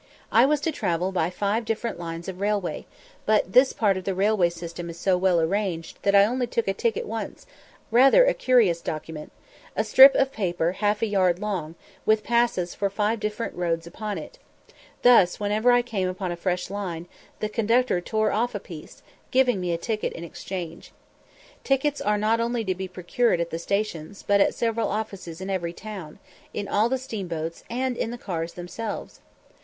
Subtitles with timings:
[0.31, 2.87] I was to travel by five different lines of railway,
[3.27, 6.67] but this part of the railway system is so well arranged that I only took
[6.67, 7.45] a ticket once,
[7.91, 9.31] rather a curious document
[9.75, 14.17] a strip of paper half a yard long, with passes for five different roads upon
[14.17, 14.39] it;
[15.03, 17.07] thus, whenever I came upon a fresh line,
[17.39, 20.93] the conductor tore off a piece, giving me a ticket in exchange.
[21.63, 25.51] Tickets are not only to be procured at the stations, but at several offices in
[25.51, 26.17] every town,
[26.55, 29.19] in all the steamboats, and in the cars themselves.